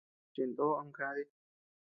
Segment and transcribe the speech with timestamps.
[0.33, 1.23] Chindo ama kadi.